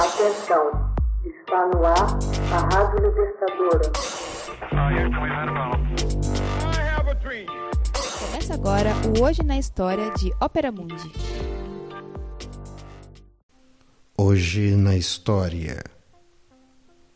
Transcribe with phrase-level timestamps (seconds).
[0.00, 0.64] Atenção,
[1.26, 2.18] está no ar
[2.50, 3.92] a Rádio Libertadora.
[8.18, 11.12] Começa agora o Hoje na História de Ópera Mundi.
[14.16, 15.84] Hoje na História,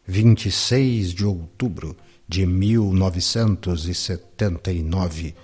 [0.05, 1.97] 26 de outubro
[2.29, 5.35] de 1979,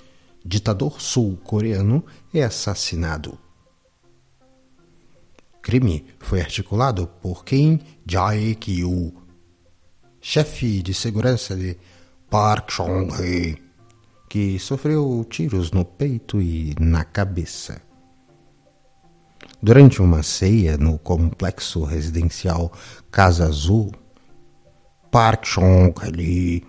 [0.45, 2.05] ditador sul-coreano
[2.35, 3.39] é assassinado.
[5.63, 9.13] Crime foi articulado por Kim Jae-kyu,
[10.21, 11.77] chefe de segurança de
[12.31, 13.57] Park Chung-hee,
[14.29, 17.83] que sofreu tiros no peito e na cabeça.
[19.63, 22.73] Durante uma ceia no complexo residencial
[23.11, 23.93] Casa Azul,
[25.11, 26.65] Park Chung-hee,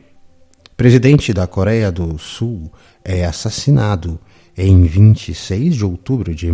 [0.75, 2.69] presidente da Coreia do Sul,
[3.05, 4.19] é assassinado
[4.57, 6.51] em 26 de outubro de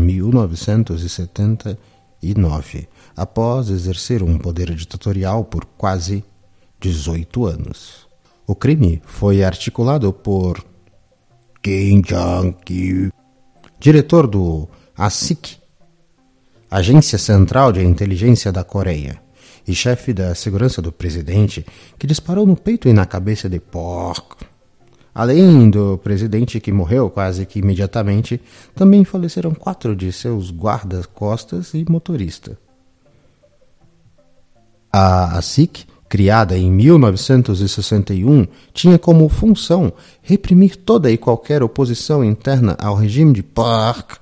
[2.22, 6.24] 1979, após exercer um poder ditatorial por quase
[6.80, 8.08] 18 anos.
[8.46, 10.64] O crime foi articulado por
[11.62, 13.12] Kim Jong-il,
[13.80, 15.58] diretor do ASIC,
[16.70, 19.22] Agência Central de Inteligência da Coreia,
[19.68, 21.66] e chefe da segurança do presidente,
[22.00, 24.44] que disparou no peito e na cabeça de Park.
[25.18, 28.40] Além do presidente que morreu quase que imediatamente,
[28.76, 32.56] também faleceram quatro de seus guardas-costas e motorista.
[34.94, 42.94] A ASIC, criada em 1961, tinha como função reprimir toda e qualquer oposição interna ao
[42.94, 44.18] regime de Park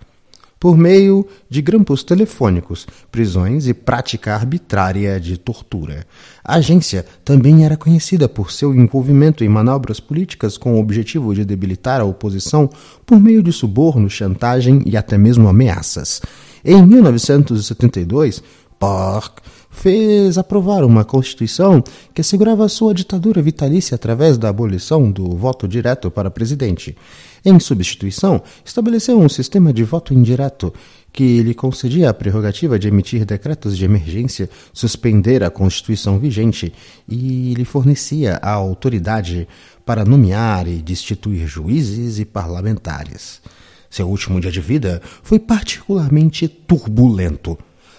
[0.65, 6.07] por meio de grampos telefônicos, prisões e prática arbitrária de tortura.
[6.43, 11.45] A agência também era conhecida por seu envolvimento em manobras políticas com o objetivo de
[11.45, 12.67] debilitar a oposição
[13.05, 16.19] por meio de suborno, chantagem e até mesmo ameaças.
[16.63, 18.41] Em 1972,
[18.79, 25.67] Park fez aprovar uma Constituição que assegurava sua ditadura vitalícia através da abolição do voto
[25.67, 26.95] direto para presidente.
[27.43, 30.73] Em substituição, estabeleceu um sistema de voto indireto
[31.13, 36.73] que lhe concedia a prerrogativa de emitir decretos de emergência, suspender a Constituição vigente
[37.07, 39.47] e lhe fornecia a autoridade
[39.85, 43.41] para nomear e destituir juízes e parlamentares.
[43.89, 47.57] Seu último dia de vida foi particularmente turbulento.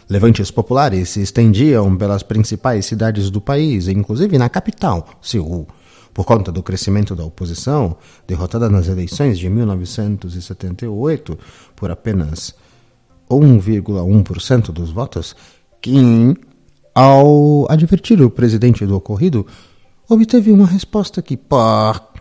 [0.08, 5.66] Levantes populares se estendiam pelas principais cidades do país, inclusive na capital, Seul.
[6.14, 11.36] Por conta do crescimento da oposição, derrotada nas eleições de 1978
[11.74, 12.54] por apenas
[13.28, 15.34] 1,1% dos votos,
[15.82, 16.36] Kim,
[16.94, 19.44] ao advertir o presidente do ocorrido,
[20.08, 22.20] obteve uma resposta que Park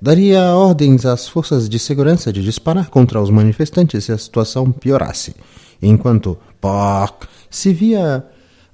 [0.00, 5.34] daria ordens às forças de segurança de disparar contra os manifestantes se a situação piorasse
[5.80, 8.24] enquanto Park se via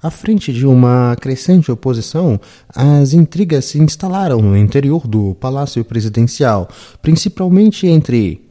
[0.01, 2.39] à frente de uma crescente oposição,
[2.69, 6.69] as intrigas se instalaram no interior do palácio presidencial,
[7.01, 8.47] principalmente entre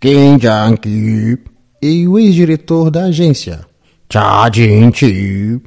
[0.00, 1.38] Kim Jong-il
[1.80, 3.64] e o ex-diretor da agência,
[4.12, 5.60] Cha Jin-chi.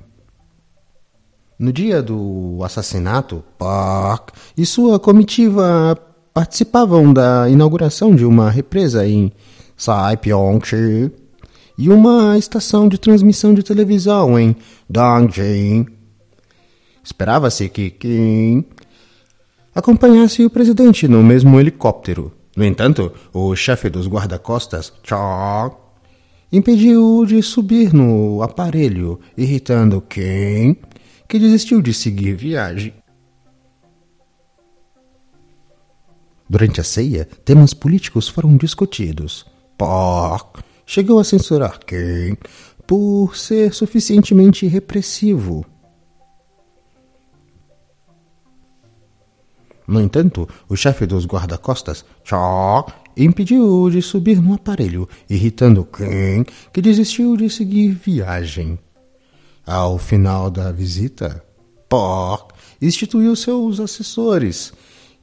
[1.58, 5.98] No dia do assassinato, Park e sua comitiva
[6.34, 9.32] participavam da inauguração de uma represa em
[9.78, 11.23] Saipyeong-chi
[11.78, 14.56] e uma estação de transmissão de televisão em
[14.90, 15.88] Dongjin.
[17.04, 18.66] Esperava-se que Kim
[19.74, 22.32] acompanhasse o presidente no mesmo helicóptero.
[22.56, 25.72] No entanto, o chefe dos guarda-costas, Cha,
[26.52, 30.78] impediu de subir no aparelho, irritando Kim,
[31.28, 32.94] que desistiu de seguir viagem.
[36.48, 39.46] Durante a ceia, temas políticos foram discutidos.
[39.76, 42.38] Park chegou a censurar Kane
[42.86, 45.66] por ser suficientemente repressivo.
[49.88, 56.82] No entanto, o chefe dos guarda-costas, Shaw, impediu de subir no aparelho, irritando Kane, que
[56.82, 58.80] desistiu de seguir viagem.
[59.66, 61.44] Ao final da visita,
[61.88, 64.74] Park instituiu seus assessores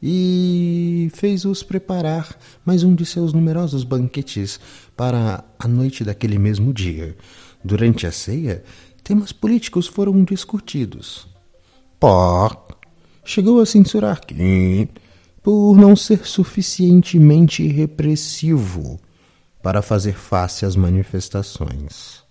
[0.02, 4.58] e fez-os preparar mais um de seus numerosos banquetes
[5.00, 7.16] para a noite daquele mesmo dia.
[7.64, 8.62] Durante a ceia,
[9.02, 11.26] temas políticos foram discutidos.
[11.98, 12.74] Park
[13.24, 14.88] chegou a censurar Kim
[15.42, 19.00] por não ser suficientemente repressivo
[19.62, 22.22] para fazer face às manifestações.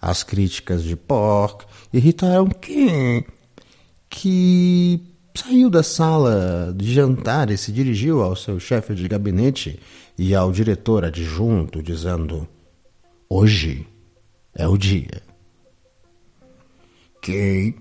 [0.00, 1.62] As críticas de Park
[1.92, 3.24] irritaram Kim,
[4.08, 5.02] que
[5.36, 9.78] saiu da sala de jantar e se dirigiu ao seu chefe de gabinete
[10.18, 12.48] e ao diretor adjunto, dizendo:
[13.28, 13.86] Hoje
[14.54, 15.22] é o dia.
[17.20, 17.74] Que?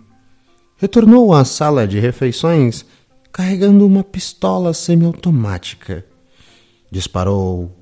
[0.78, 2.86] Retornou à sala de refeições
[3.32, 6.06] carregando uma pistola semiautomática.
[6.92, 7.76] Disparou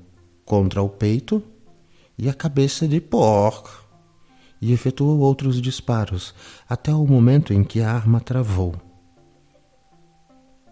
[0.44, 1.42] contra o peito
[2.18, 3.84] e a cabeça de porco
[4.60, 6.34] e efetuou outros disparos
[6.68, 8.74] até o momento em que a arma travou.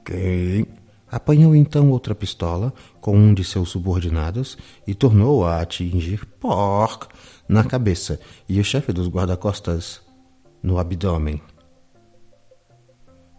[0.05, 0.67] Quem?
[1.11, 4.57] Apanhou então outra pistola com um de seus subordinados
[4.87, 7.07] e tornou a atingir Pork
[7.47, 8.19] na cabeça
[8.49, 10.01] e o chefe dos guarda-costas
[10.63, 11.43] no abdômen.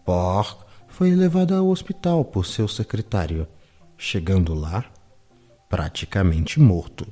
[0.06, 3.48] Pork foi levado ao hospital por seu secretário,
[3.98, 4.86] chegando lá
[5.68, 7.08] praticamente morto.